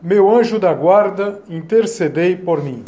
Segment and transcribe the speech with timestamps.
[0.00, 2.84] meu anjo da guarda, intercedei por mim.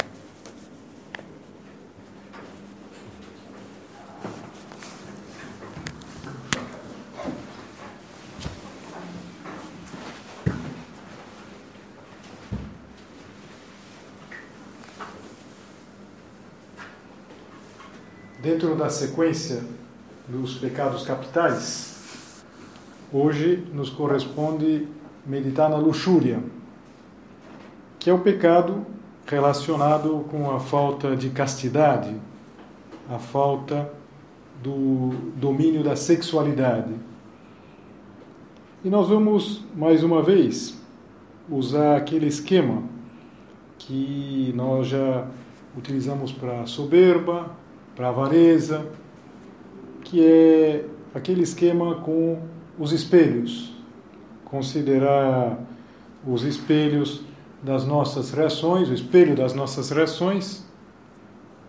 [18.41, 19.63] Dentro da sequência
[20.27, 22.43] dos pecados capitais,
[23.11, 24.87] hoje nos corresponde
[25.25, 26.39] meditar na luxúria
[28.01, 28.83] que é o pecado
[29.27, 32.11] relacionado com a falta de castidade,
[33.07, 33.93] a falta
[34.63, 36.95] do domínio da sexualidade.
[38.83, 40.81] E nós vamos, mais uma vez,
[41.47, 42.81] usar aquele esquema
[43.77, 45.27] que nós já
[45.77, 47.51] utilizamos para soberba,
[47.95, 48.83] para avareza,
[50.03, 52.39] que é aquele esquema com
[52.79, 53.71] os espelhos.
[54.43, 55.59] Considerar
[56.25, 57.29] os espelhos
[57.61, 60.63] das nossas reações, o espelho das nossas reações,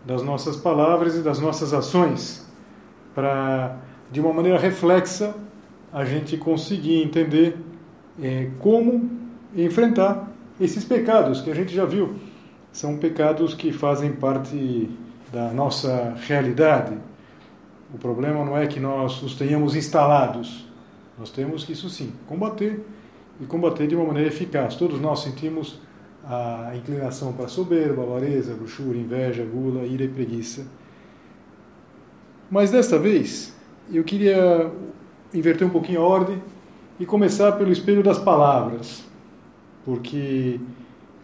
[0.04, 2.46] das nossas palavras e das nossas ações,
[3.14, 3.76] para,
[4.10, 5.34] de uma maneira reflexa,
[5.92, 7.58] a gente conseguir entender
[8.20, 9.10] é, como
[9.54, 12.14] enfrentar esses pecados que a gente já viu.
[12.72, 14.88] São pecados que fazem parte
[15.30, 16.96] da nossa realidade.
[17.92, 20.66] O problema não é que nós os tenhamos instalados.
[21.18, 22.82] Nós temos que, isso sim, combater
[23.42, 24.76] e combater de uma maneira eficaz.
[24.76, 25.80] Todos nós sentimos
[26.24, 30.66] a inclinação para soberba, avareza, luxúria, inveja, gula, ira e preguiça.
[32.48, 33.54] Mas desta vez,
[33.92, 34.70] eu queria
[35.34, 36.40] inverter um pouquinho a ordem
[37.00, 39.02] e começar pelo espelho das palavras,
[39.84, 40.60] porque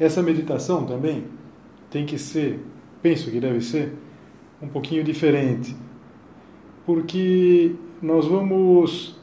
[0.01, 1.25] essa meditação também
[1.91, 2.59] tem que ser,
[3.01, 3.93] penso que deve ser,
[4.61, 5.77] um pouquinho diferente,
[6.85, 9.17] porque nós vamos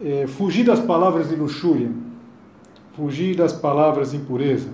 [0.00, 1.90] é, fugir das palavras de luxúria,
[2.94, 4.70] fugir das palavras impureza.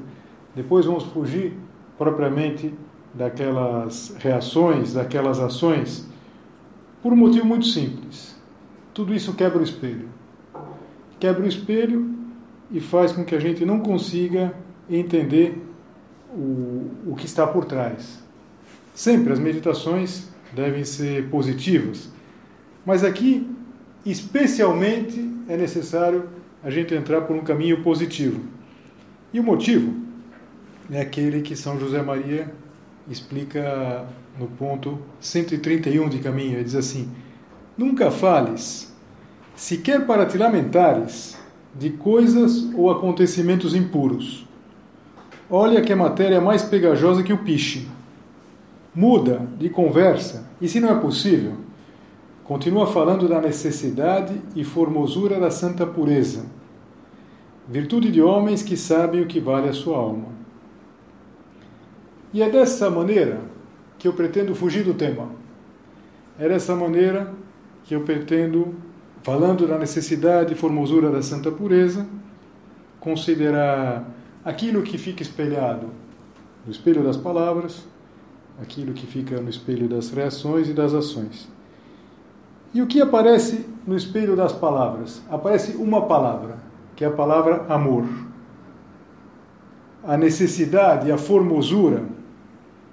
[0.55, 1.55] Depois vamos fugir
[1.97, 2.73] propriamente
[3.15, 6.09] daquelas reações, daquelas ações,
[7.03, 8.37] por um motivo muito simples.
[8.93, 10.09] Tudo isso quebra o espelho.
[11.19, 12.15] Quebra o espelho
[12.71, 14.55] e faz com que a gente não consiga
[14.89, 15.65] entender
[16.31, 18.23] o, o que está por trás.
[18.95, 22.11] Sempre as meditações devem ser positivas,
[22.85, 23.49] mas aqui,
[24.05, 26.29] especialmente, é necessário
[26.62, 28.41] a gente entrar por um caminho positivo.
[29.32, 29.94] E o motivo
[30.91, 32.50] é aquele que São José Maria
[33.10, 34.06] explica
[34.38, 36.54] no ponto 131 de caminho.
[36.54, 37.10] Ele diz assim:
[37.76, 38.94] Nunca fales,
[39.54, 41.38] sequer para te lamentares,
[41.74, 44.46] de coisas ou acontecimentos impuros.
[45.50, 47.88] Olha que a matéria é mais pegajosa que o piche.
[48.94, 51.54] Muda de conversa, e se não é possível,
[52.48, 56.47] continua falando da necessidade e formosura da santa pureza
[57.69, 60.28] virtude de homens que sabem o que vale a sua alma.
[62.32, 63.42] E é dessa maneira
[63.98, 65.31] que eu pretendo fugir do tema.
[66.38, 67.34] É dessa maneira
[67.84, 68.75] que eu pretendo,
[69.22, 72.06] falando da necessidade e formosura da santa pureza,
[72.98, 74.08] considerar
[74.42, 75.88] aquilo que fica espelhado
[76.64, 77.84] no espelho das palavras,
[78.62, 81.57] aquilo que fica no espelho das reações e das ações.
[82.75, 85.23] E o que aparece no espelho das palavras?
[85.31, 86.59] Aparece uma palavra,
[86.95, 88.05] que é a palavra amor.
[90.05, 92.05] A necessidade e a formosura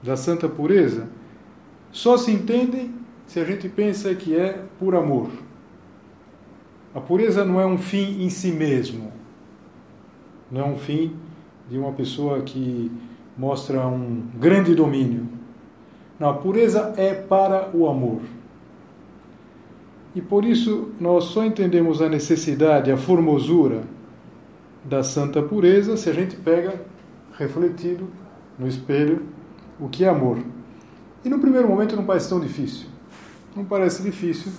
[0.02, 1.08] da santa pureza
[1.92, 2.94] só se entendem
[3.26, 5.30] se a gente pensa que é por amor.
[6.94, 9.12] A pureza não é um fim em si mesmo,
[10.50, 11.14] não é um fim
[11.70, 12.92] de uma pessoa que
[13.38, 15.28] mostra um grande domínio.
[16.18, 18.22] Não, a pureza é para o amor.
[20.16, 23.84] E por isso nós só entendemos a necessidade, a formosura
[24.84, 26.82] da santa pureza se a gente pega
[27.38, 28.08] refletido
[28.58, 29.24] no espelho
[29.78, 30.40] o que é amor.
[31.24, 32.88] E no primeiro momento não parece tão difícil.
[33.54, 34.54] Não parece difícil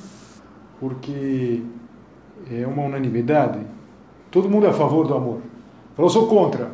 [0.79, 1.63] porque
[2.51, 3.61] é uma unanimidade.
[4.31, 5.41] Todo mundo é a favor do amor.
[5.97, 6.71] Eu sou contra.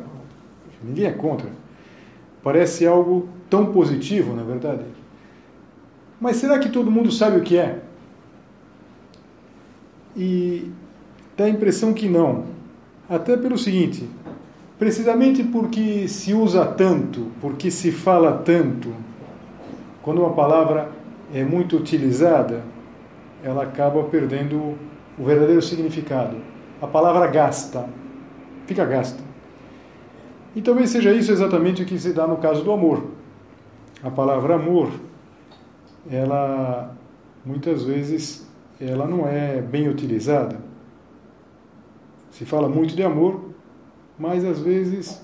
[0.83, 1.49] Ninguém é contra.
[2.43, 4.83] Parece algo tão positivo, na verdade.
[6.19, 7.81] Mas será que todo mundo sabe o que é?
[10.15, 10.71] E
[11.35, 12.45] dá a impressão que não.
[13.09, 14.09] Até pelo seguinte:
[14.77, 18.93] precisamente porque se usa tanto, porque se fala tanto,
[20.01, 20.89] quando uma palavra
[21.33, 22.63] é muito utilizada,
[23.43, 24.77] ela acaba perdendo
[25.17, 26.37] o verdadeiro significado.
[26.81, 27.87] A palavra gasta,
[28.65, 29.23] fica gasta.
[30.55, 33.05] E talvez seja isso exatamente o que se dá no caso do amor.
[34.03, 34.91] A palavra amor,
[36.09, 36.95] ela
[37.45, 38.47] muitas vezes
[38.87, 40.57] ela não é bem utilizada.
[42.31, 43.49] Se fala muito de amor,
[44.17, 45.21] mas às vezes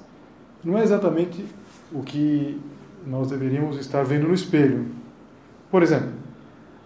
[0.64, 1.46] não é exatamente
[1.92, 2.60] o que
[3.06, 4.88] nós deveríamos estar vendo no espelho.
[5.72, 6.12] Por exemplo,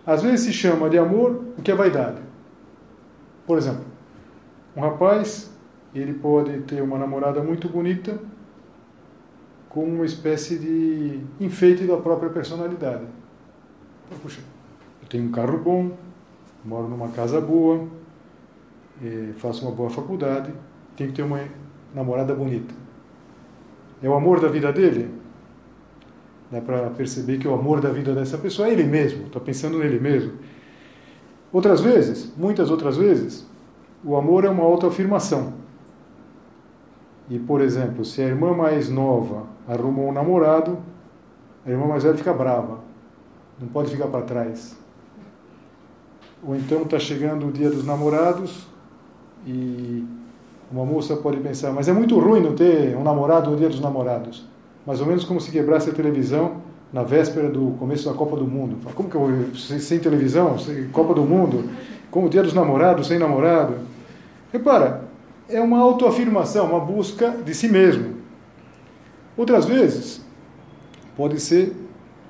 [0.06, 2.22] às vezes se chama de amor o que é vaidade.
[3.46, 3.86] Por exemplo,
[4.76, 5.52] um rapaz,
[5.94, 8.18] ele pode ter uma namorada muito bonita
[9.70, 13.06] com uma espécie de enfeite da própria personalidade.
[14.22, 14.42] Puxa,
[15.02, 15.92] eu tenho um carro bom,
[16.64, 17.88] moro numa casa boa,
[19.04, 20.54] eh, faço uma boa faculdade,
[20.96, 21.40] tenho que ter uma
[21.94, 22.74] namorada bonita.
[24.02, 25.10] É o amor da vida dele?
[26.52, 29.80] Dá para perceber que o amor da vida dessa pessoa é ele mesmo, está pensando
[29.80, 30.34] nele mesmo.
[31.52, 33.48] Outras vezes, muitas outras vezes,
[34.04, 35.54] o amor é uma autoafirmação.
[37.30, 40.78] E, por exemplo, se a irmã mais nova arrumou um namorado,
[41.66, 42.80] a irmã mais velha fica brava,
[43.60, 44.78] não pode ficar para trás.
[46.46, 48.68] Ou então está chegando o dia dos namorados
[49.48, 50.04] e
[50.72, 53.80] uma moça pode pensar, mas é muito ruim não ter um namorado no dia dos
[53.80, 54.46] namorados.
[54.86, 56.58] Mais ou menos como se quebrasse a televisão
[56.92, 58.78] na véspera do começo da Copa do Mundo.
[58.94, 61.70] Como que eu vou sem televisão, sem Copa do Mundo,
[62.12, 63.76] como o dia dos namorados, sem namorado?
[64.52, 65.06] Repara,
[65.50, 68.16] é uma autoafirmação, uma busca de si mesmo.
[69.36, 70.22] Outras vezes,
[71.18, 71.74] pode ser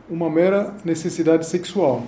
[0.10, 2.04] uma mera necessidade sexual.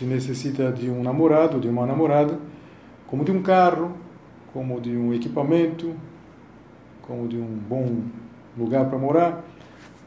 [0.00, 2.38] Se necessita de um namorado, de uma namorada,
[3.06, 3.94] como de um carro,
[4.50, 5.94] como de um equipamento,
[7.02, 8.04] como de um bom
[8.56, 9.44] lugar para morar,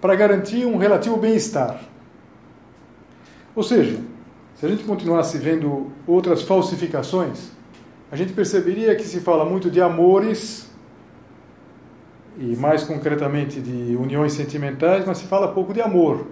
[0.02, 1.80] para garantir um relativo bem-estar.
[3.56, 4.00] Ou seja,
[4.56, 7.52] se a gente continuasse vendo outras falsificações,
[8.12, 10.72] a gente perceberia que se fala muito de amores
[12.40, 16.26] e mais concretamente de uniões sentimentais, mas se fala pouco de amor.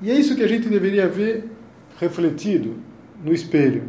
[0.00, 1.50] E é isso que a gente deveria ver
[1.98, 2.76] refletido
[3.22, 3.84] no espelho.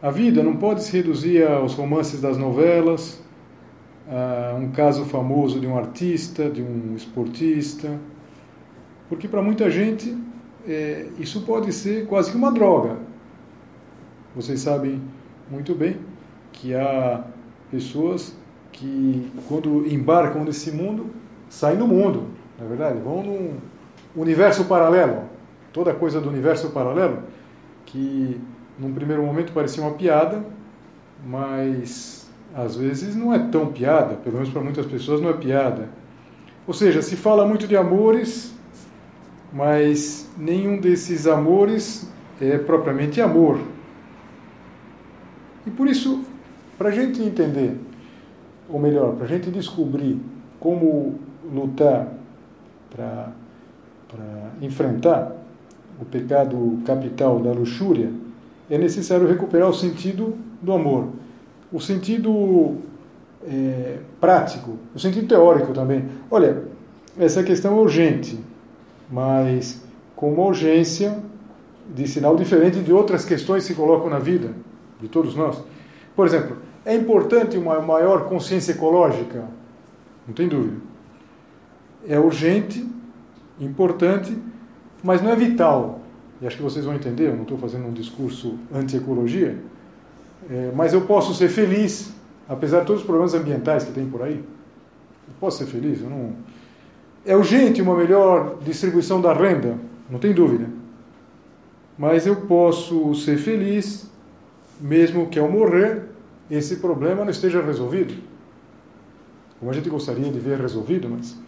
[0.00, 3.22] A vida não pode se reduzir aos romances das novelas,
[4.08, 7.98] a um caso famoso de um artista, de um esportista,
[9.08, 10.16] porque para muita gente
[10.66, 12.96] é, isso pode ser quase que uma droga.
[14.34, 15.00] Vocês sabem
[15.50, 15.98] muito bem
[16.52, 17.24] que há
[17.70, 18.34] pessoas
[18.72, 21.06] que, quando embarcam nesse mundo,
[21.48, 23.56] saem do mundo, na é verdade, vão num
[24.16, 25.24] universo paralelo,
[25.72, 27.22] toda coisa do universo paralelo,
[27.86, 28.40] que
[28.78, 30.44] num primeiro momento parecia uma piada,
[31.24, 35.88] mas às vezes não é tão piada, pelo menos para muitas pessoas não é piada.
[36.66, 38.54] Ou seja, se fala muito de amores,
[39.52, 42.10] mas nenhum desses amores
[42.40, 43.58] é propriamente amor.
[45.66, 46.24] E por isso,
[46.76, 47.78] para a gente entender,
[48.68, 50.20] ou melhor, para a gente descobrir
[50.58, 51.18] como
[51.52, 52.08] lutar
[52.90, 53.32] para
[54.60, 55.41] enfrentar
[56.00, 58.10] o pecado capital da luxúria,
[58.70, 61.08] é necessário recuperar o sentido do amor,
[61.72, 62.76] o sentido
[63.46, 66.04] é, prático, o sentido teórico também.
[66.30, 66.62] Olha,
[67.18, 68.38] essa questão é urgente,
[69.10, 69.82] mas
[70.16, 71.18] com uma urgência
[71.94, 74.50] de sinal diferente de outras questões que se colocam na vida
[75.00, 75.62] de todos nós.
[76.14, 79.44] Por exemplo, é importante uma maior consciência ecológica?
[80.26, 80.76] Não tem dúvida.
[82.06, 82.86] É urgente,
[83.60, 84.36] importante,
[85.02, 86.02] mas não é vital
[86.42, 89.56] e acho que vocês vão entender, eu não estou fazendo um discurso anti-ecologia,
[90.50, 92.12] é, mas eu posso ser feliz,
[92.48, 94.38] apesar de todos os problemas ambientais que tem por aí.
[95.28, 96.32] Eu posso ser feliz, eu não...
[97.24, 99.78] É urgente uma melhor distribuição da renda,
[100.10, 100.66] não tem dúvida.
[101.96, 104.10] Mas eu posso ser feliz,
[104.80, 106.06] mesmo que ao morrer
[106.50, 108.14] esse problema não esteja resolvido.
[109.60, 111.38] Como a gente gostaria de ver resolvido, mas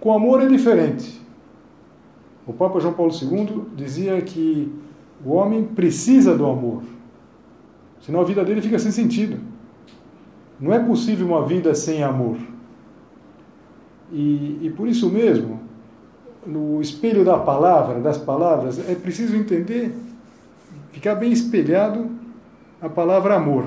[0.00, 1.22] com amor é diferente.
[2.46, 4.72] O Papa João Paulo II dizia que
[5.24, 6.82] o homem precisa do amor,
[8.00, 9.38] senão a vida dele fica sem sentido.
[10.58, 12.36] Não é possível uma vida sem amor.
[14.12, 15.60] E, e por isso mesmo,
[16.44, 19.94] no espelho da palavra, das palavras, é preciso entender,
[20.90, 22.10] ficar bem espelhado
[22.80, 23.64] a palavra amor.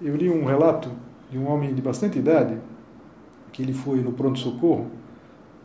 [0.00, 0.88] Eu li um relato
[1.30, 2.56] de um homem de bastante idade,
[3.52, 4.99] que ele foi no pronto-socorro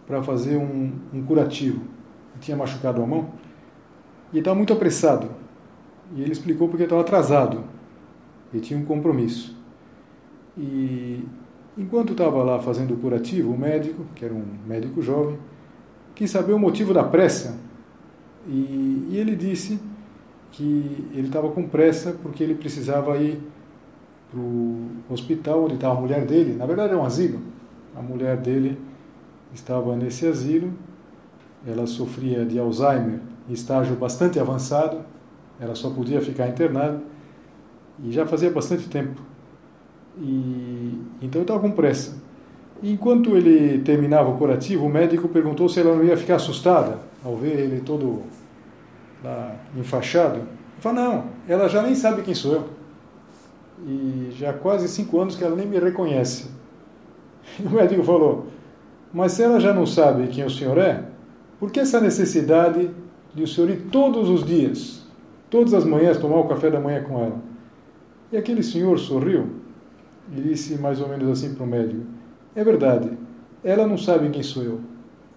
[0.07, 1.81] para fazer um, um curativo.
[2.33, 3.29] Ele tinha machucado a mão
[4.31, 5.29] e estava muito apressado.
[6.15, 7.63] E ele explicou porque estava atrasado.
[8.53, 9.55] Ele tinha um compromisso.
[10.57, 11.23] E
[11.77, 15.37] enquanto estava lá fazendo o curativo, o médico, que era um médico jovem,
[16.13, 17.57] quis saber o motivo da pressa.
[18.47, 19.79] E, e ele disse
[20.51, 23.41] que ele estava com pressa porque ele precisava ir
[24.31, 26.53] para o hospital onde estava a mulher dele.
[26.53, 27.39] Na verdade, era um asilo.
[27.95, 28.77] A mulher dele
[29.53, 30.73] estava nesse asilo.
[31.65, 35.01] Ela sofria de Alzheimer estágio bastante avançado.
[35.59, 37.01] Ela só podia ficar internada.
[38.03, 39.21] E já fazia bastante tempo.
[40.17, 42.23] E, então eu estava com pressa.
[42.83, 47.35] Enquanto ele terminava o curativo, o médico perguntou se ela não ia ficar assustada ao
[47.35, 48.23] ver ele todo
[49.23, 50.35] lá enfaixado.
[50.37, 50.47] Ele
[50.79, 52.69] falou, não, ela já nem sabe quem sou eu.
[53.87, 56.53] E já há quase cinco anos que ela nem me reconhece.
[57.59, 58.47] E o médico falou,
[59.15, 61.05] mas se ela já não sabe quem o senhor é,
[61.57, 62.91] por que essa necessidade
[63.33, 65.05] de o senhor ir todos os dias,
[65.49, 67.39] todas as manhãs, tomar o café da manhã com ela?
[68.29, 69.51] E aquele senhor sorriu
[70.35, 72.01] e disse mais ou menos assim para o médico:
[72.53, 73.09] É verdade,
[73.63, 74.81] ela não sabe quem sou eu,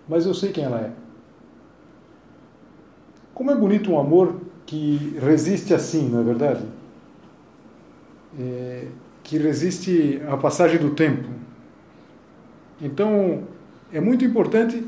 [0.09, 0.91] mas eu sei quem ela é.
[3.33, 6.65] Como é bonito um amor que resiste assim, não é verdade?
[8.41, 8.89] É,
[9.23, 11.29] que resiste à passagem do tempo.
[12.81, 13.45] Então,
[13.93, 14.87] é muito importante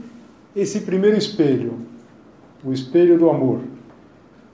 [0.55, 1.79] esse primeiro espelho,
[2.65, 3.61] o espelho do amor.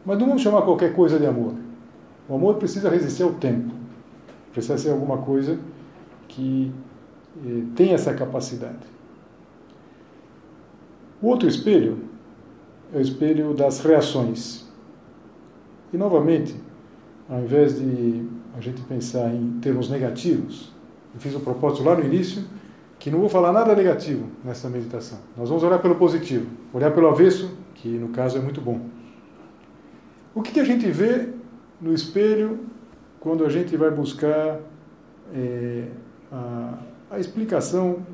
[0.05, 1.55] Mas não vamos chamar qualquer coisa de amor.
[2.29, 3.75] O amor precisa resistir ao tempo.
[4.53, 5.59] Precisa ser alguma coisa
[6.29, 6.73] que
[7.45, 8.87] eh, tem essa capacidade.
[11.21, 11.99] O outro espelho
[12.93, 14.65] é o espelho das reações.
[15.93, 16.55] E, novamente,
[17.29, 18.25] ao invés de
[18.57, 20.73] a gente pensar em termos negativos,
[21.15, 22.45] eu fiz o propósito lá no início
[22.99, 25.19] que não vou falar nada negativo nessa meditação.
[25.37, 28.81] Nós vamos olhar pelo positivo, olhar pelo avesso, que no caso é muito bom.
[30.35, 31.29] O que, que a gente vê
[31.81, 32.61] no espelho
[33.21, 34.61] quando a gente vai buscar
[35.35, 35.89] é,
[36.31, 36.79] a,
[37.11, 38.07] a, explicação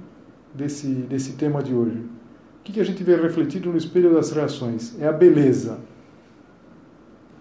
[0.55, 1.99] desse, desse tema de hoje.
[1.99, 4.99] O que, que a gente vê refletido no espelho das reações?
[5.01, 5.79] É a beleza.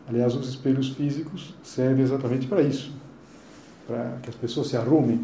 [0.08, 2.92] Aliás, os espelhos físicos servem exatamente para isso
[3.92, 5.20] para que as pessoas se arrumem.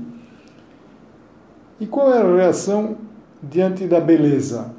[1.79, 2.97] E qual é a reação
[3.41, 4.73] diante da beleza?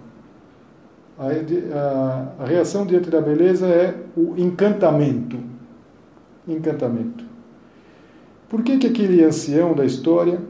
[1.18, 5.48] A reação diante da beleza é o encantamento
[6.52, 7.24] encantamento.
[8.48, 10.40] Por que, que aquele ancião da história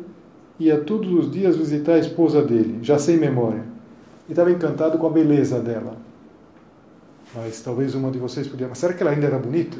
[0.58, 3.64] ia todos os dias visitar a esposa dele, já sem memória?
[4.28, 5.96] E estava encantado com a beleza dela.
[7.34, 9.76] Mas talvez uma de vocês podia, mas será que ela ainda era bonita?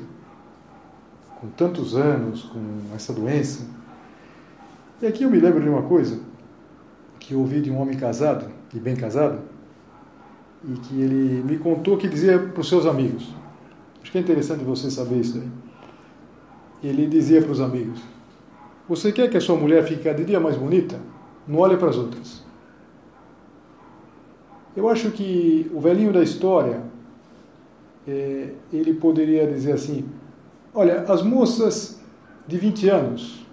[1.41, 2.61] Com tantos anos, com
[2.95, 3.65] essa doença.
[5.01, 6.19] E aqui eu me lembro de uma coisa
[7.29, 9.39] que ouvi de um homem casado, e bem casado,
[10.65, 13.29] e que ele me contou que dizia para os seus amigos.
[14.03, 15.49] Acho que é interessante você saber isso aí
[16.83, 18.01] ele dizia para os amigos:
[18.89, 20.99] Você quer que a sua mulher fique cada dia mais bonita?
[21.47, 22.43] Não olhe para as outras.
[24.75, 26.81] Eu acho que o velhinho da história,
[28.07, 30.09] é, ele poderia dizer assim:
[30.73, 32.01] Olha, as moças
[32.47, 33.47] de 20 anos,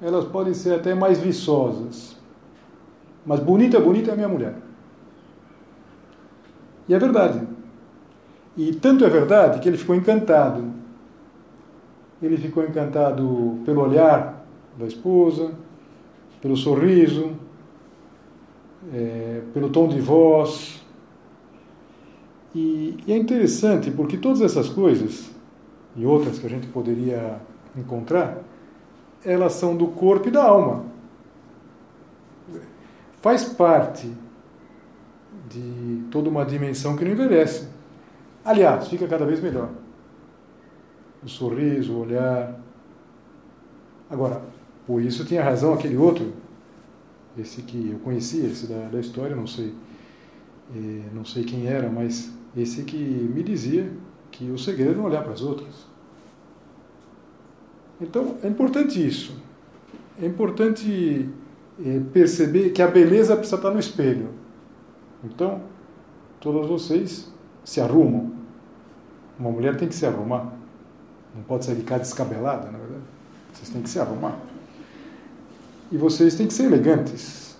[0.00, 2.13] elas podem ser até mais viçosas,
[3.24, 4.54] mas bonita, bonita é a minha mulher.
[6.88, 7.40] E é verdade.
[8.56, 10.84] E tanto é verdade que ele ficou encantado
[12.24, 14.44] ele ficou encantado pelo olhar
[14.78, 15.52] da esposa,
[16.40, 17.32] pelo sorriso,
[18.92, 20.82] é, pelo tom de voz.
[22.54, 25.30] E, e é interessante porque todas essas coisas,
[25.96, 27.40] e outras que a gente poderia
[27.76, 28.38] encontrar,
[29.24, 30.84] elas são do corpo e da alma.
[33.24, 34.06] Faz parte
[35.48, 37.66] de toda uma dimensão que não envelhece.
[38.44, 39.70] Aliás, fica cada vez melhor
[41.22, 42.60] o sorriso, o olhar.
[44.10, 44.42] Agora,
[44.86, 46.34] por isso tinha razão aquele outro,
[47.38, 49.74] esse que eu conhecia, esse da, da história, não sei,
[50.76, 53.90] eh, não sei quem era, mas esse que me dizia
[54.30, 55.86] que o segredo é olhar para as outras.
[57.98, 59.34] Então, é importante isso.
[60.20, 61.26] É importante
[62.12, 64.28] perceber que a beleza precisa estar no espelho.
[65.24, 65.62] Então,
[66.40, 67.32] todas vocês
[67.64, 68.32] se arrumam.
[69.38, 70.52] Uma mulher tem que se arrumar.
[71.34, 73.02] Não pode sair de casa descabelada, na verdade.
[73.52, 74.38] Vocês têm que se arrumar.
[75.90, 77.56] E vocês têm que ser elegantes.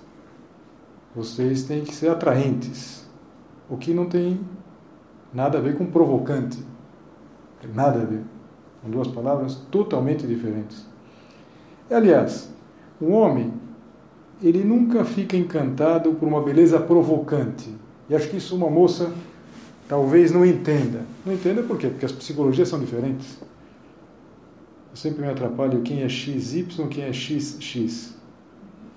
[1.14, 3.04] Vocês têm que ser atraentes.
[3.68, 4.40] O que não tem
[5.32, 6.62] nada a ver com provocante.
[7.72, 8.22] Nada a ver.
[8.82, 10.86] São duas palavras totalmente diferentes.
[11.90, 12.52] Aliás,
[13.00, 13.52] um homem,
[14.42, 17.68] ele nunca fica encantado por uma beleza provocante.
[18.08, 19.12] E acho que isso uma moça
[19.88, 21.02] talvez não entenda.
[21.24, 21.88] Não entenda por quê?
[21.88, 23.38] Porque as psicologias são diferentes.
[24.90, 28.14] eu sempre me atrapalho quem é XY, quem é XX.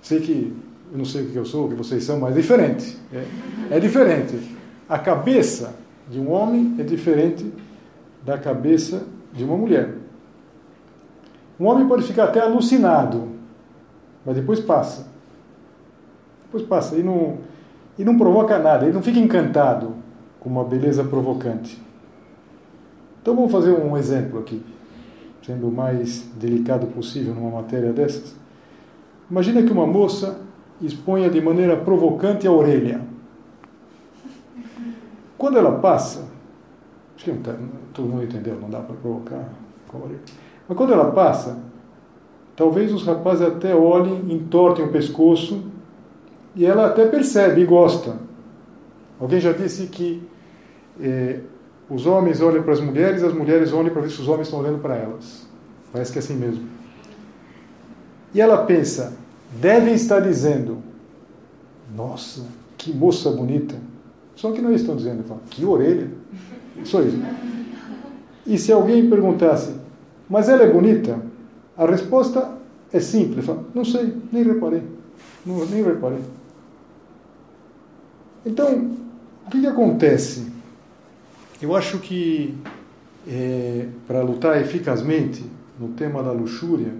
[0.01, 0.53] Sei que
[0.91, 2.97] eu não sei o que eu sou, o que vocês são, mas é diferente.
[3.13, 4.55] É, é diferente.
[4.87, 5.75] A cabeça
[6.09, 7.51] de um homem é diferente
[8.25, 9.95] da cabeça de uma mulher.
[11.59, 13.29] Um homem pode ficar até alucinado,
[14.25, 15.07] mas depois passa.
[16.47, 17.37] Depois passa e não,
[17.99, 19.93] e não provoca nada, ele não fica encantado
[20.39, 21.81] com uma beleza provocante.
[23.21, 24.63] Então vamos fazer um exemplo aqui,
[25.45, 28.33] sendo o mais delicado possível numa matéria dessas.
[29.29, 30.39] Imagina que uma moça
[30.81, 33.01] exponha de maneira provocante a orelha.
[35.37, 36.25] Quando ela passa,
[37.15, 37.53] acho que tá,
[37.93, 39.49] todo mundo entendeu, não dá para provocar
[39.89, 40.21] com a orelha.
[40.67, 41.59] Mas quando ela passa,
[42.55, 45.63] talvez os rapazes até olhem, entortem o pescoço
[46.57, 48.17] e ela até percebe e gosta.
[49.19, 50.27] Alguém já disse que
[50.99, 51.41] eh,
[51.87, 54.59] os homens olham para as mulheres, as mulheres olham para ver se os homens estão
[54.59, 55.47] olhando para elas.
[55.93, 56.67] Parece que é assim mesmo.
[58.33, 59.13] E ela pensa,
[59.61, 60.79] devem estar dizendo:
[61.95, 62.43] Nossa,
[62.75, 63.75] que moça bonita.
[64.35, 66.09] Só que não estão dizendo, que orelha.
[66.83, 67.19] Só isso.
[68.45, 69.75] E se alguém perguntasse,
[70.27, 71.19] mas ela é bonita?
[71.77, 72.51] A resposta
[72.91, 73.45] é simples:
[73.75, 74.81] não sei, nem reparei.
[75.45, 76.36] Não, nem reparei.
[78.47, 78.91] Então,
[79.45, 80.47] o que, que acontece?
[81.61, 82.55] Eu acho que
[83.27, 85.43] é, para lutar eficazmente
[85.77, 86.93] no tema da luxúria,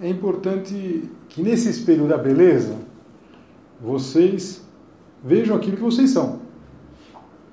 [0.00, 2.76] é importante que nesse espelho da beleza
[3.80, 4.64] vocês
[5.24, 6.38] vejam aquilo que vocês são.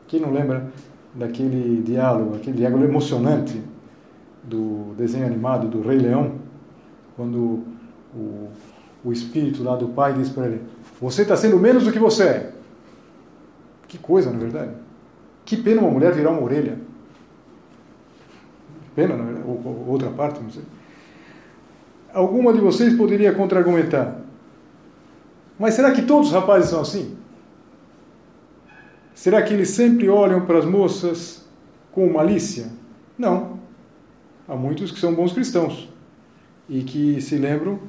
[0.08, 0.72] Quem não lembra
[1.16, 3.60] daquele diálogo, aquele diálogo emocionante
[4.44, 6.34] do desenho animado do Rei Leão,
[7.16, 7.64] quando
[8.14, 8.48] o,
[9.04, 10.62] o espírito lá do pai diz para ele:
[11.02, 12.55] Você está sendo menos do que você é.
[13.96, 14.72] Que coisa, na é verdade.
[15.46, 16.78] Que pena uma mulher virar uma orelha.
[18.94, 20.64] Pena, na verdade, ou, ou outra parte, não sei.
[22.14, 24.20] Alguma de vocês poderia contra-argumentar.
[25.58, 27.16] Mas será que todos os rapazes são assim?
[29.14, 31.46] Será que eles sempre olham para as moças
[31.94, 32.68] com malícia?
[33.18, 33.60] Não.
[34.46, 35.90] Há muitos que são bons cristãos
[36.68, 37.80] e que se lembram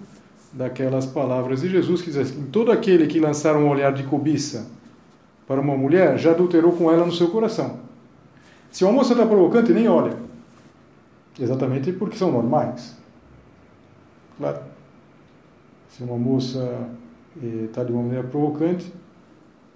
[0.53, 4.77] daquelas palavras de Jesus que diz assim: todo aquele que lançar um olhar de cobiça
[5.47, 7.81] para uma mulher já adulterou com ela no seu coração.
[8.71, 10.17] Se uma moça está provocante, nem olha.
[11.39, 12.97] Exatamente porque são normais.
[14.39, 14.61] Claro.
[15.91, 16.89] Se uma moça
[17.65, 18.93] está eh, de uma maneira provocante,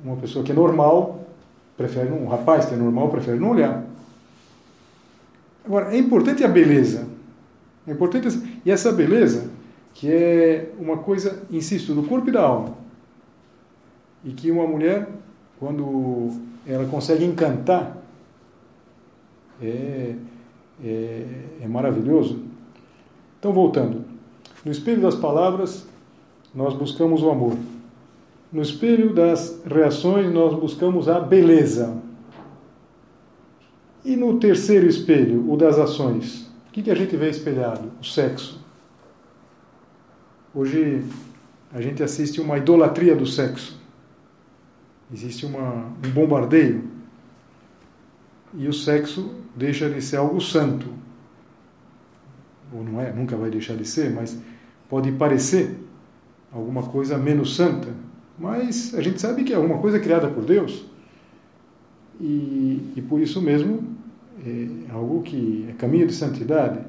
[0.04, 1.26] uma pessoa que é normal,
[1.76, 3.85] prefere um rapaz que é normal, prefere não olhar.
[5.64, 7.06] Agora, é importante a beleza.
[7.87, 8.28] É importante
[8.64, 9.50] e essa beleza
[9.94, 12.74] que é uma coisa, insisto, do corpo e da alma.
[14.24, 15.09] E que uma mulher,
[15.61, 16.31] quando
[16.66, 17.99] ela consegue encantar,
[19.62, 20.14] é,
[20.83, 21.27] é,
[21.61, 22.42] é maravilhoso.
[23.38, 24.05] Então, voltando.
[24.64, 25.87] No espelho das palavras,
[26.55, 27.57] nós buscamos o amor.
[28.51, 31.94] No espelho das reações, nós buscamos a beleza.
[34.03, 37.92] E no terceiro espelho, o das ações, o que, que a gente vê espelhado?
[38.01, 38.59] O sexo.
[40.55, 41.05] Hoje
[41.73, 43.79] a gente assiste uma idolatria do sexo.
[45.12, 46.85] Existe uma, um bombardeio.
[48.55, 50.87] E o sexo deixa de ser algo santo.
[52.73, 54.38] Ou não é, nunca vai deixar de ser, mas
[54.88, 55.77] pode parecer
[56.53, 57.88] alguma coisa menos santa,
[58.38, 60.85] mas a gente sabe que é alguma coisa criada por Deus
[62.20, 63.96] e, e por isso mesmo
[64.44, 66.81] é algo que é caminho de santidade.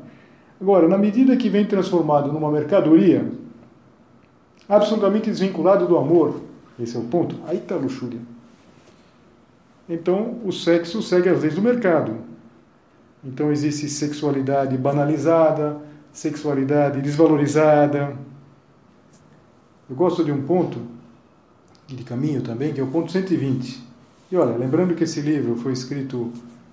[0.59, 3.31] Agora, na medida que vem transformado numa mercadoria,
[4.67, 6.41] absolutamente desvinculado do amor,
[6.81, 8.19] esse é o ponto, aí está a luxúria.
[9.87, 12.15] Então, o sexo segue as leis do mercado.
[13.23, 15.79] Então, existe sexualidade banalizada,
[16.13, 18.15] sexualidade desvalorizada.
[19.89, 20.79] Eu gosto de um ponto,
[21.87, 23.81] de caminho também, que é o ponto 120.
[24.31, 26.31] E olha, lembrando que esse livro foi escrito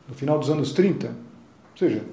[0.08, 1.14] no final dos anos 30, ou
[1.76, 2.04] seja,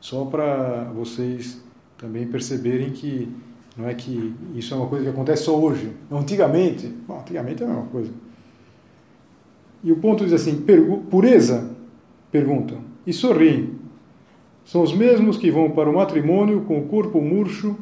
[0.00, 1.60] só para vocês
[1.98, 3.28] também perceberem que
[3.76, 5.92] não é que isso é uma coisa que acontece só hoje.
[6.10, 8.10] Antigamente, bom, antigamente é a mesma coisa.
[9.84, 10.64] E o ponto diz assim:
[11.10, 11.70] pureza?
[12.32, 12.78] Perguntam.
[13.06, 13.76] E sorriem
[14.66, 17.76] são os mesmos que vão para o matrimônio com o corpo murcho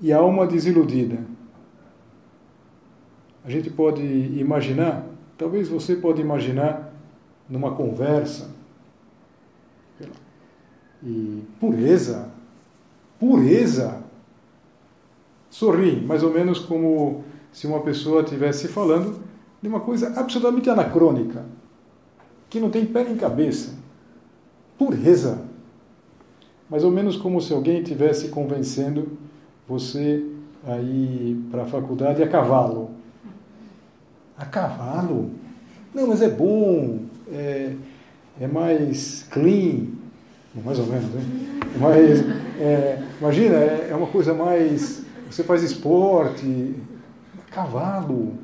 [0.00, 1.18] e a alma desiludida.
[3.44, 5.04] A gente pode imaginar,
[5.36, 6.94] talvez você pode imaginar
[7.48, 8.54] numa conversa,
[11.02, 12.30] e pureza,
[13.18, 14.03] pureza,
[15.54, 19.20] sorri, mais ou menos como se uma pessoa estivesse falando
[19.62, 21.44] de uma coisa absolutamente anacrônica,
[22.50, 23.76] que não tem pé nem cabeça.
[24.76, 25.42] Pureza.
[26.68, 29.16] mais ou menos como se alguém estivesse convencendo
[29.68, 30.26] você
[30.66, 32.90] a ir para a faculdade a cavalo.
[34.36, 35.30] A cavalo?
[35.94, 37.76] Não, mas é bom, é,
[38.40, 39.86] é mais clean,
[40.64, 41.60] mais ou menos, hein?
[41.78, 42.20] Mas,
[42.58, 45.03] é, imagina, é, é uma coisa mais.
[45.34, 46.76] Você faz esporte,
[47.50, 48.34] cavalo,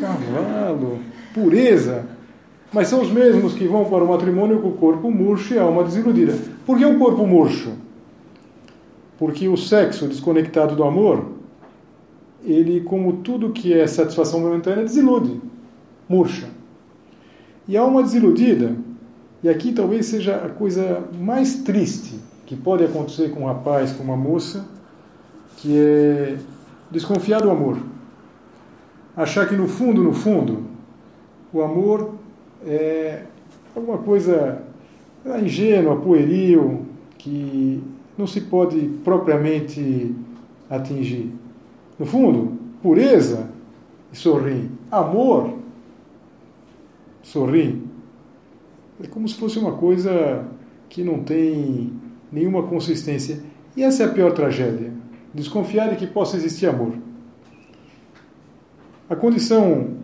[0.00, 0.98] cavalo,
[1.34, 2.06] pureza.
[2.72, 5.62] Mas são os mesmos que vão para o matrimônio com o corpo murcho e a
[5.64, 6.34] alma desiludida.
[6.64, 7.72] Por que o corpo murcho?
[9.18, 11.32] Porque o sexo desconectado do amor,
[12.42, 15.38] ele, como tudo que é satisfação momentânea, desilude,
[16.08, 16.48] murcha.
[17.68, 18.74] E a alma desiludida,
[19.42, 24.02] e aqui talvez seja a coisa mais triste que pode acontecer com um rapaz, com
[24.02, 24.71] uma moça,
[25.62, 26.38] que é
[26.90, 27.78] desconfiar do amor.
[29.16, 30.64] Achar que no fundo, no fundo,
[31.52, 32.16] o amor
[32.66, 33.22] é
[33.74, 34.60] alguma coisa
[35.40, 36.84] ingênua, pueril,
[37.16, 37.80] que
[38.18, 40.12] não se pode propriamente
[40.68, 41.32] atingir.
[41.96, 43.48] No fundo, pureza
[44.12, 44.68] e sorrir.
[44.90, 45.58] Amor,
[47.22, 47.80] sorrir.
[49.00, 50.44] É como se fosse uma coisa
[50.88, 51.92] que não tem
[52.32, 53.40] nenhuma consistência.
[53.76, 55.01] E essa é a pior tragédia.
[55.34, 56.94] Desconfiar de que possa existir amor.
[59.08, 59.96] A condição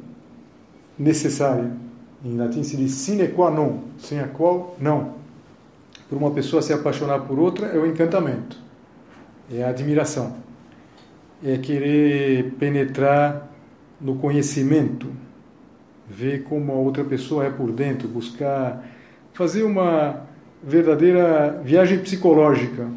[0.98, 1.70] necessária
[2.24, 5.14] em latim se diz sine qua non, sem a qual não.
[6.08, 8.58] Por uma pessoa se apaixonar por outra é o encantamento,
[9.52, 10.36] é a admiração,
[11.44, 13.48] é querer penetrar
[14.00, 15.06] no conhecimento,
[16.08, 18.84] ver como a outra pessoa é por dentro, buscar
[19.32, 20.22] fazer uma
[20.62, 22.88] verdadeira viagem psicológica,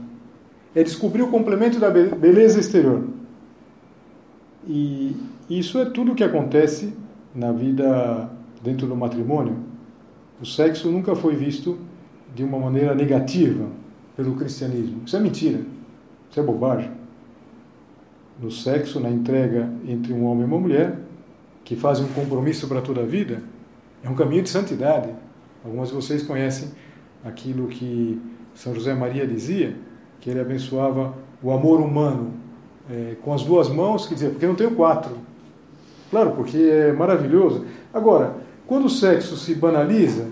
[0.76, 3.04] é descobrir o complemento da beleza exterior.
[4.68, 5.16] E
[5.50, 6.94] isso é tudo o que acontece
[7.34, 8.30] na vida
[8.62, 9.58] dentro do matrimônio,
[10.42, 11.78] o sexo nunca foi visto
[12.34, 13.68] de uma maneira negativa
[14.16, 15.02] pelo cristianismo.
[15.06, 15.62] Isso é mentira.
[16.30, 16.92] Isso é bobagem.
[18.42, 20.98] No sexo, na entrega entre um homem e uma mulher,
[21.64, 23.44] que fazem um compromisso para toda a vida,
[24.04, 25.10] é um caminho de santidade.
[25.64, 26.70] Alguns de vocês conhecem
[27.24, 28.20] aquilo que
[28.56, 29.76] São José Maria dizia,
[30.22, 32.32] que ele abençoava o amor humano
[32.90, 35.18] é, com as duas mãos, que dizia, porque não tenho quatro.
[36.10, 37.66] Claro, porque é maravilhoso.
[37.94, 38.36] Agora,
[38.68, 40.28] quando o sexo se banaliza,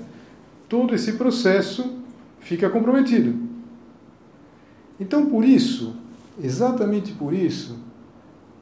[0.68, 1.98] todo esse processo
[2.40, 3.34] fica comprometido.
[5.00, 5.96] Então, por isso,
[6.42, 7.78] exatamente por isso,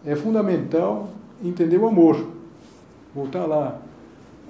[0.06, 1.10] é fundamental
[1.44, 2.26] entender o amor.
[3.14, 3.82] Voltar lá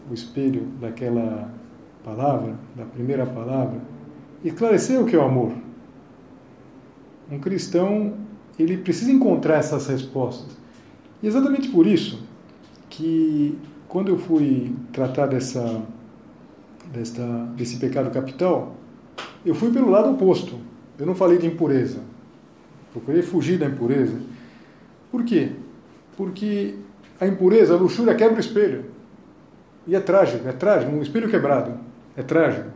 [0.09, 1.49] o espelho daquela
[2.03, 3.79] palavra, da primeira palavra,
[4.43, 5.66] esclarecer o que é o amor.
[7.29, 8.13] Um cristão,
[8.57, 10.57] ele precisa encontrar essas respostas.
[11.21, 12.23] E exatamente por isso
[12.89, 15.81] que quando eu fui tratar dessa,
[16.91, 18.75] dessa, desse pecado capital,
[19.45, 20.59] eu fui pelo lado oposto.
[20.97, 21.99] Eu não falei de impureza.
[22.91, 24.19] Procurei fugir da impureza.
[25.11, 25.51] Por quê?
[26.15, 26.75] Porque
[27.19, 28.85] a impureza, a luxúria quebra o espelho.
[29.85, 30.91] E é trágico, é trágico.
[30.91, 31.79] Um espelho quebrado
[32.15, 32.69] é trágico.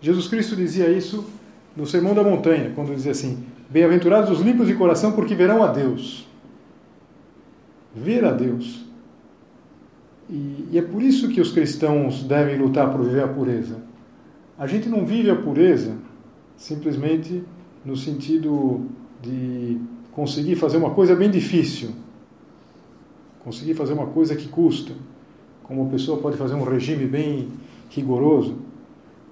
[0.00, 1.24] Jesus Cristo dizia isso
[1.80, 3.38] no Sermão da Montanha, quando dizia assim:
[3.70, 6.28] Bem-aventurados os limpos de coração, porque verão a Deus.
[7.94, 8.84] Ver a Deus.
[10.28, 13.78] E, e é por isso que os cristãos devem lutar por viver a pureza.
[14.58, 15.96] A gente não vive a pureza
[16.56, 17.42] simplesmente
[17.82, 18.86] no sentido
[19.22, 19.78] de
[20.12, 21.92] conseguir fazer uma coisa bem difícil,
[23.42, 24.92] conseguir fazer uma coisa que custa,
[25.62, 27.48] como uma pessoa pode fazer um regime bem
[27.88, 28.58] rigoroso.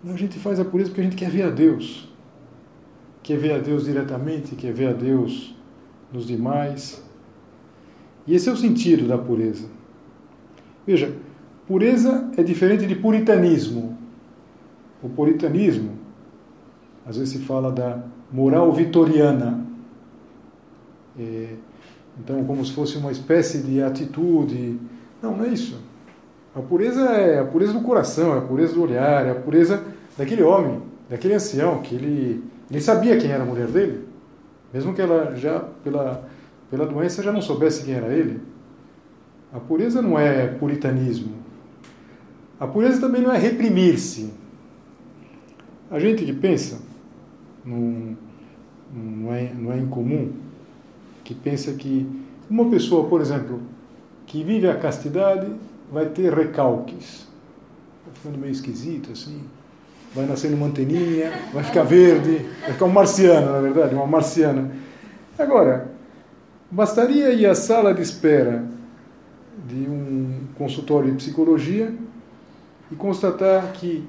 [0.03, 2.08] Não, a gente faz a pureza porque a gente quer ver a Deus,
[3.29, 5.55] quer ver a Deus diretamente, quer ver a Deus
[6.11, 7.05] nos demais.
[8.27, 9.69] E esse é o sentido da pureza.
[10.87, 11.15] Veja,
[11.67, 13.99] pureza é diferente de puritanismo.
[15.03, 15.91] O puritanismo,
[17.07, 19.63] às vezes se fala da moral vitoriana.
[21.19, 21.49] É,
[22.19, 24.81] então, como se fosse uma espécie de atitude.
[25.21, 25.79] Não, não é isso.
[26.57, 29.85] A pureza é a pureza do coração, é a pureza do olhar, é a pureza
[30.17, 34.07] daquele homem, daquele ancião, que ele, ele sabia quem era a mulher dele,
[34.73, 36.29] mesmo que ela já, pela,
[36.71, 38.41] pela doença, já não soubesse quem era ele.
[39.53, 41.35] A pureza não é puritanismo.
[42.61, 44.33] A pureza também não é reprimir-se.
[45.91, 46.83] A gente que pensa,
[47.65, 48.17] não,
[48.93, 50.33] não, é, não é incomum,
[51.25, 52.07] que pensa que
[52.51, 53.63] uma pessoa, por exemplo,
[54.27, 55.51] que vive a castidade
[55.91, 57.27] vai ter recalques.
[58.01, 59.41] Está ficando meio esquisito assim.
[60.15, 64.71] Vai nascendo uma anteninha, vai ficar verde, vai ficar um marciano, na verdade, uma marciana.
[65.39, 65.91] Agora,
[66.71, 68.65] bastaria ir à sala de espera
[69.67, 71.93] de um consultório de psicologia
[72.91, 74.05] e constatar que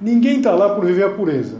[0.00, 1.58] ninguém está lá por viver a pureza.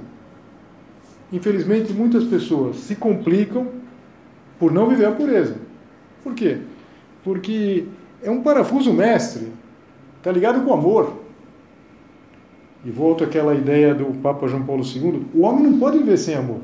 [1.33, 3.68] infelizmente, muitas pessoas se complicam
[4.59, 5.57] por não viver a pureza.
[6.22, 6.59] Por quê?
[7.24, 7.87] Porque
[8.22, 9.50] é um parafuso mestre,
[10.18, 11.22] está ligado com amor.
[12.85, 16.35] E volto àquela ideia do Papa João Paulo II: o homem não pode viver sem
[16.35, 16.61] amor.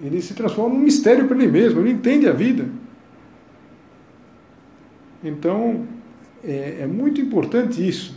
[0.00, 2.68] Ele se transforma num mistério para ele mesmo, ele entende a vida.
[5.24, 5.86] Então,
[6.44, 8.14] é, é muito importante isso.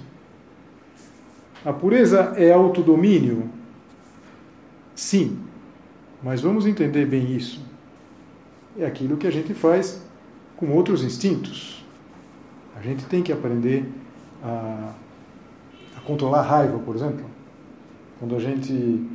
[1.65, 3.49] A pureza é autodomínio?
[4.93, 5.39] Sim,
[6.21, 7.61] mas vamos entender bem isso.
[8.77, 10.01] É aquilo que a gente faz
[10.55, 11.83] com outros instintos.
[12.75, 13.85] A gente tem que aprender
[14.43, 14.93] a,
[16.09, 17.25] controlar a raiva, por exemplo.
[18.19, 19.07] Quando a gente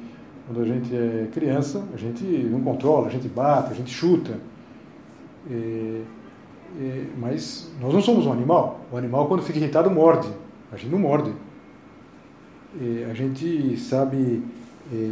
[0.46, 4.38] quando a gente é criança, a gente não controla, a gente bate, a gente chuta.
[5.50, 6.02] É,
[6.80, 8.80] é, mas nós não somos um animal.
[8.92, 10.28] O animal, quando fica irritado, morde.
[10.70, 11.32] A gente não morde.
[12.80, 14.42] É, a gente sabe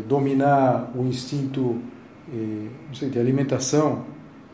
[0.06, 1.78] dominar o instinto
[2.28, 4.04] não sei, de alimentação.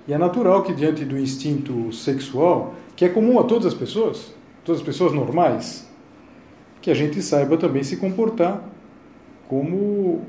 [0.06, 4.32] E é natural que, diante do instinto sexual, que é comum a todas as pessoas,
[4.64, 5.87] todas as pessoas normais,
[6.80, 8.62] que a gente saiba também se comportar
[9.48, 10.22] como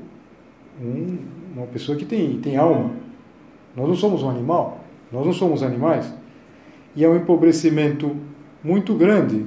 [0.80, 1.18] um,
[1.54, 2.90] uma pessoa que tem, tem alma.
[3.76, 4.80] Nós não somos um animal,
[5.12, 6.12] nós não somos animais.
[6.96, 8.16] E é um empobrecimento
[8.64, 9.46] muito grande,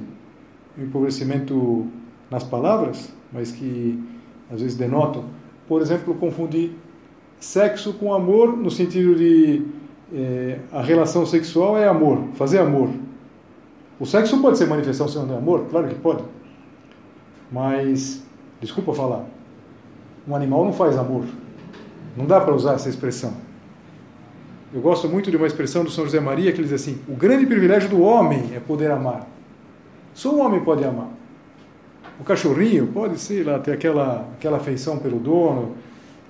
[0.78, 1.86] um empobrecimento
[2.30, 4.02] nas palavras, mas que
[4.50, 5.24] às vezes denotam,
[5.68, 6.72] por exemplo, confundir
[7.38, 9.62] sexo com amor no sentido de
[10.12, 12.88] eh, a relação sexual é amor, fazer amor.
[13.98, 16.24] O sexo pode ser manifestação de amor, claro que pode.
[17.50, 18.22] Mas,
[18.60, 19.24] desculpa falar,
[20.26, 21.24] um animal não faz amor.
[22.16, 23.34] Não dá para usar essa expressão.
[24.72, 27.14] Eu gosto muito de uma expressão do São José Maria que ele diz assim: o
[27.14, 29.28] grande privilégio do homem é poder amar.
[30.14, 31.10] Só o homem pode amar.
[32.20, 35.74] O cachorrinho pode, sei lá, ter aquela, aquela afeição pelo dono,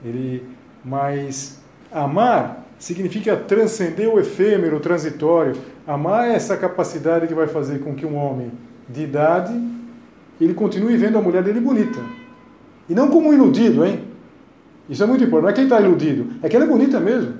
[0.04, 0.42] ele,
[0.84, 1.60] mas
[1.92, 5.56] amar significa transcender o efêmero, o transitório.
[5.86, 8.50] Amar é essa capacidade que vai fazer com que um homem
[8.88, 9.52] de idade
[10.40, 12.00] ele continue vendo a mulher dele bonita.
[12.88, 14.04] E não como iludido, hein?
[14.88, 15.42] Isso é muito importante.
[15.44, 17.34] Não é quem está iludido, é que ela é bonita mesmo.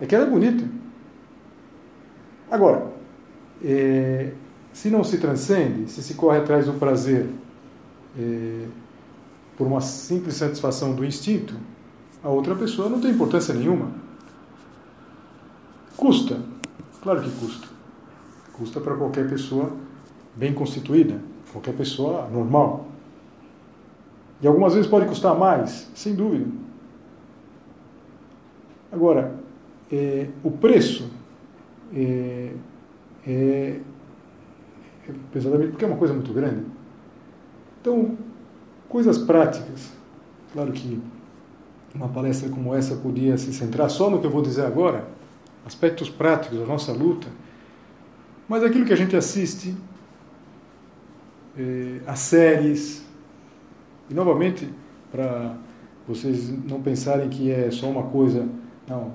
[0.00, 0.64] É que ela é bonita.
[2.50, 2.86] Agora,
[3.62, 4.32] é,
[4.72, 7.26] se não se transcende, se se corre atrás do prazer
[8.18, 8.64] é,
[9.56, 11.54] por uma simples satisfação do instinto,
[12.22, 13.90] a outra pessoa não tem importância nenhuma.
[15.96, 16.40] Custa.
[17.02, 17.68] Claro que custa.
[18.52, 19.72] Custa para qualquer pessoa
[20.34, 21.20] bem constituída,
[21.52, 22.86] qualquer pessoa normal.
[24.40, 26.46] E algumas vezes pode custar mais, sem dúvida.
[28.92, 29.34] Agora,
[29.90, 31.10] é, o preço
[31.94, 32.52] é,
[33.26, 33.80] é,
[35.08, 36.64] é pesadamente, porque é uma coisa muito grande.
[37.80, 38.16] Então,
[38.88, 39.92] coisas práticas.
[40.52, 41.00] Claro que
[41.94, 45.08] uma palestra como essa podia se centrar só no que eu vou dizer agora,
[45.66, 47.26] aspectos práticos da nossa luta,
[48.48, 49.74] mas aquilo que a gente assiste,
[51.58, 53.04] é, as séries,
[54.08, 54.68] e novamente,
[55.10, 55.56] para
[56.06, 58.46] vocês não pensarem que é só uma coisa,
[58.88, 59.12] não,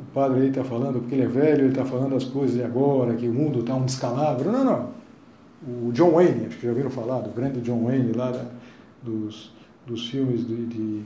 [0.00, 3.14] o padre aí está falando porque ele é velho, ele está falando as coisas agora,
[3.14, 4.52] que o mundo está um descalabro.
[4.52, 4.98] Não, não.
[5.86, 8.44] O John Wayne, acho que já ouviram falar, do grande John Wayne lá da,
[9.02, 9.52] dos,
[9.86, 11.02] dos filmes de, de,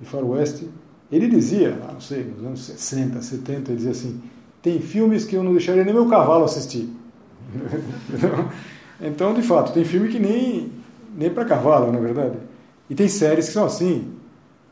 [0.00, 0.68] de faroeste,
[1.10, 4.20] ele dizia, não sei, nos anos 60, 70, ele dizia assim,
[4.60, 6.88] tem filmes que eu não deixaria nem meu cavalo assistir.
[9.00, 10.72] então, de fato, tem filme que nem,
[11.16, 12.38] nem para cavalo, na é verdade.
[12.88, 14.12] E tem séries que são assim,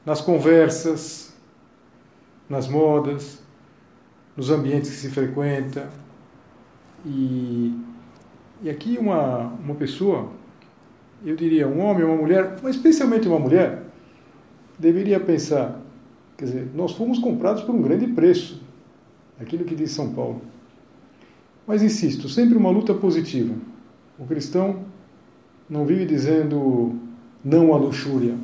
[0.05, 1.33] nas conversas,
[2.49, 3.43] nas modas,
[4.37, 5.89] nos ambientes que se frequenta.
[7.05, 7.75] E,
[8.63, 10.31] e aqui uma, uma pessoa,
[11.25, 13.83] eu diria um homem, uma mulher, mas especialmente uma mulher,
[14.79, 15.81] deveria pensar,
[16.37, 18.63] quer dizer, nós fomos comprados por um grande preço,
[19.41, 20.43] aquilo que diz São Paulo.
[21.67, 23.55] Mas insisto, sempre uma luta positiva.
[24.19, 24.85] O cristão
[25.69, 26.95] não vive dizendo
[27.45, 28.37] não à luxúria.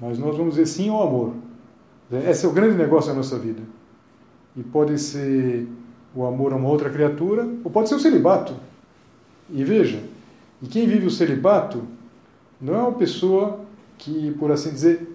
[0.00, 1.34] Mas nós vamos dizer sim ao amor.
[2.28, 3.62] Esse é o grande negócio da nossa vida.
[4.56, 5.68] E pode ser
[6.14, 8.54] o amor a uma outra criatura, ou pode ser o celibato.
[9.48, 10.02] E veja,
[10.60, 11.82] e quem vive o celibato
[12.60, 13.60] não é uma pessoa
[13.96, 15.08] que, por assim dizer,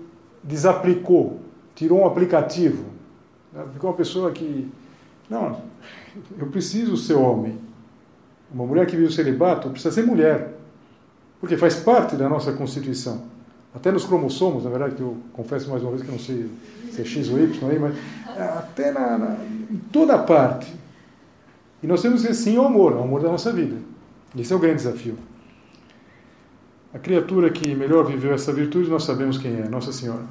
[0.44, 1.40] desaplicou,
[1.76, 2.86] tirou um aplicativo.
[3.74, 4.70] Ficou uma pessoa que,
[5.30, 5.62] não,
[6.38, 7.58] eu preciso ser homem.
[8.52, 10.58] Uma mulher que vive o celibato precisa ser mulher
[11.40, 13.24] porque faz parte da nossa constituição.
[13.74, 16.50] Até nos cromossomos, na verdade, que eu confesso mais uma vez que não sei
[16.92, 17.96] se é X ou Y aí, mas
[18.58, 19.38] até na, na,
[19.70, 20.74] em toda parte.
[21.84, 23.76] E nós temos que sim ao amor, ao amor da nossa vida.
[24.38, 25.18] Esse é o grande desafio.
[26.94, 30.26] A criatura que melhor viveu essa virtude, nós sabemos quem é, Nossa Senhora.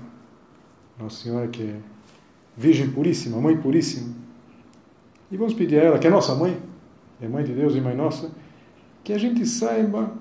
[0.99, 1.77] Nossa Senhora que é
[2.57, 4.13] Virgem Puríssima, Mãe Puríssima.
[5.31, 6.61] E vamos pedir a ela, que é nossa mãe,
[7.21, 8.31] é Mãe de Deus e Mãe Nossa,
[9.03, 10.13] que a gente saiba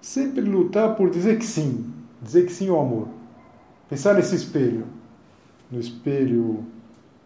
[0.00, 3.08] sempre lutar por dizer que sim, dizer que sim ao amor.
[3.88, 4.86] Pensar nesse espelho,
[5.70, 6.64] no espelho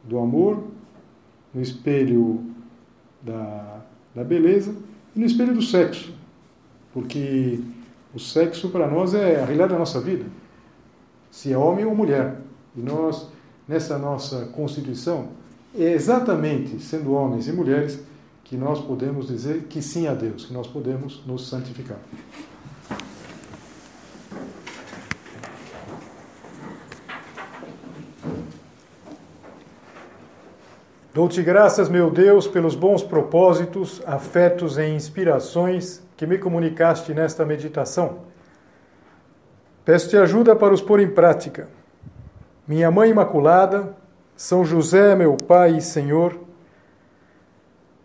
[0.04, 0.64] do amor,
[1.52, 2.44] no espelho
[3.22, 3.80] da,
[4.14, 4.74] da beleza
[5.14, 6.14] e no espelho do sexo.
[6.92, 7.60] Porque
[8.14, 10.24] o sexo para nós é a realidade da nossa vida.
[11.30, 12.40] Se é homem ou mulher.
[12.76, 13.28] E nós,
[13.66, 15.28] nessa nossa Constituição,
[15.74, 18.00] é exatamente sendo homens e mulheres
[18.48, 21.98] que nós podemos dizer que sim a Deus, que nós podemos nos santificar.
[31.12, 38.20] Dou-te graças, meu Deus, pelos bons propósitos, afetos e inspirações que me comunicaste nesta meditação.
[39.84, 41.68] Peço-te ajuda para os pôr em prática.
[42.66, 43.94] Minha Mãe Imaculada,
[44.34, 46.47] São José, meu Pai e Senhor,